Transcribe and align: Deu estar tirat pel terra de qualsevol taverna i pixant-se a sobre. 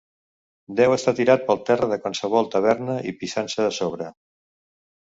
Deu 0.79 0.93
estar 0.95 1.13
tirat 1.19 1.45
pel 1.51 1.61
terra 1.69 1.91
de 1.93 2.01
qualsevol 2.07 2.51
taverna 2.57 2.99
i 3.13 3.17
pixant-se 3.21 3.71
a 3.71 3.79
sobre. 3.83 4.15